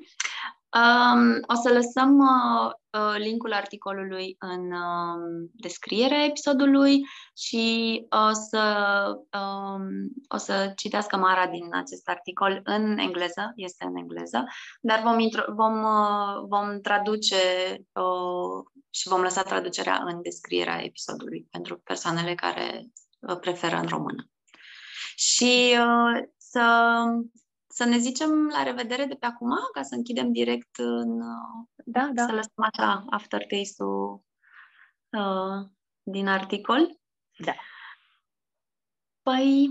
[0.77, 7.01] Um, o să lăsăm uh, uh, linkul articolului în uh, descrierea episodului
[7.35, 8.63] și o să,
[9.39, 9.83] um,
[10.27, 14.43] o să citească Mara din acest articol în engleză, este în engleză,
[14.81, 17.35] dar vom, intro- vom, uh, vom traduce
[17.93, 22.83] uh, și vom lăsa traducerea în descrierea episodului pentru persoanele care
[23.19, 24.29] uh, preferă în română.
[25.15, 27.03] Și uh, să,
[27.77, 31.21] să ne zicem la revedere de pe acum, ca să închidem direct în...
[31.21, 32.25] Uh, da, da.
[32.25, 34.23] Să lăsăm așa aftertaste-ul
[35.09, 35.69] uh,
[36.03, 36.99] din articol.
[37.37, 37.55] Da.
[39.21, 39.69] Păi,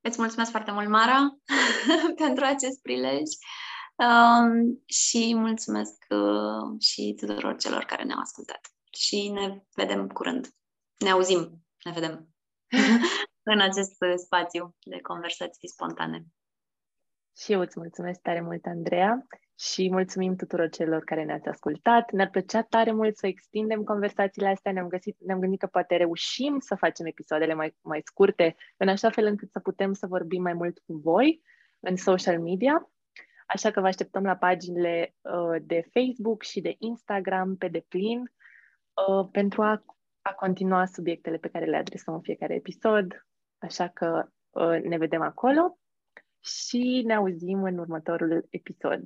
[0.00, 1.36] îți mulțumesc foarte mult, Mara,
[2.24, 3.28] pentru acest prilej
[3.96, 8.60] um, și mulțumesc uh, și tuturor celor care ne-au ascultat.
[8.92, 10.48] Și ne vedem curând.
[10.98, 12.28] Ne auzim, ne vedem
[13.52, 16.26] în acest spațiu de conversații spontane.
[17.36, 19.26] Și eu îți mulțumesc tare mult, Andreea,
[19.58, 22.10] și mulțumim tuturor celor care ne-ați ascultat.
[22.10, 24.72] Ne-ar plăcea tare mult să extindem conversațiile astea.
[24.72, 29.10] Ne-am, găsit, ne-am gândit că poate reușim să facem episoadele mai, mai scurte, în așa
[29.10, 31.42] fel încât să putem să vorbim mai mult cu voi
[31.80, 32.90] în social media.
[33.46, 39.28] Așa că vă așteptăm la paginile uh, de Facebook și de Instagram pe deplin uh,
[39.32, 39.84] pentru a,
[40.22, 43.26] a continua subiectele pe care le adresăm în fiecare episod.
[43.58, 45.76] Așa că uh, ne vedem acolo
[46.42, 49.02] și ne auzim în următorul episod.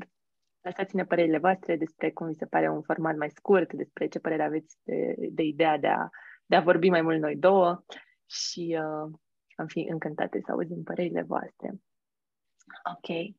[0.60, 4.42] Lăsați-ne părerile voastre despre cum vi se pare un format mai scurt, despre ce părere
[4.42, 6.08] aveți de, de ideea de a,
[6.46, 7.84] de a vorbi mai mult noi două
[8.26, 9.18] și uh,
[9.56, 11.80] am fi încântate să auzim părerile voastre.
[12.94, 13.34] Ok.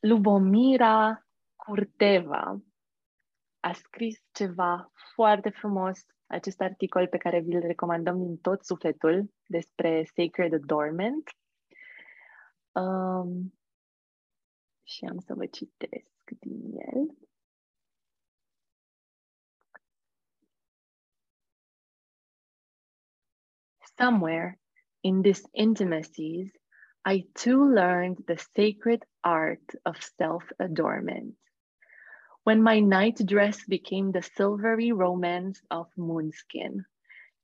[0.00, 1.26] Lubomira
[1.56, 2.62] Curteva
[3.60, 10.04] a scris ceva foarte frumos, acest articol pe care vi-l recomandăm din tot sufletul despre
[10.04, 11.30] Sacred Adornment.
[12.72, 13.54] Um,
[14.82, 17.16] și am să vă citesc din el.
[23.96, 24.60] Somewhere
[25.00, 26.52] in these intimacies,
[27.04, 31.38] I too learned the sacred art of self adornment.
[32.44, 36.84] When my night dress became the silvery romance of moonskin,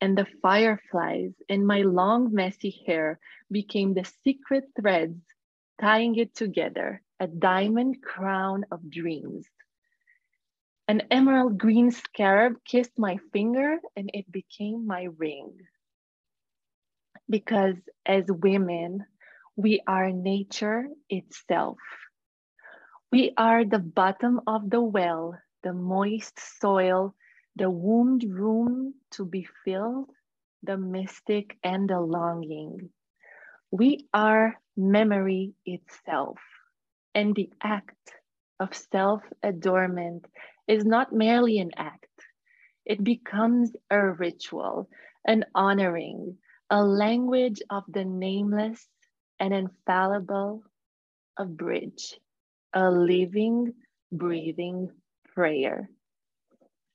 [0.01, 3.19] and the fireflies in my long, messy hair
[3.51, 5.21] became the secret threads
[5.81, 9.49] tying it together, a diamond crown of dreams.
[10.87, 15.57] An emerald green scarab kissed my finger and it became my ring.
[17.29, 19.07] Because as women,
[19.57, 21.79] we are nature itself.
[23.13, 27.15] We are the bottom of the well, the moist soil,
[27.57, 30.11] the wombed room to be filled,
[30.63, 32.91] the mystic and the longing.
[33.71, 36.39] We are memory itself.
[37.15, 38.15] And the act
[38.61, 40.27] of self adornment
[40.67, 42.07] is not merely an act,
[42.85, 44.89] it becomes a ritual,
[45.27, 46.39] an honoring,
[46.71, 48.89] a language of the nameless
[49.41, 50.65] and infallible,
[51.39, 52.19] a bridge,
[52.73, 53.75] a living,
[54.13, 54.91] breathing
[55.35, 55.89] prayer.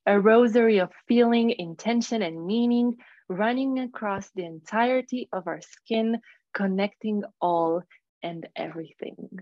[0.05, 2.97] A rosary of feeling, intention, and meaning
[3.27, 6.21] running across the entirety of our skin,
[6.53, 7.81] connecting all
[8.21, 9.39] and everything.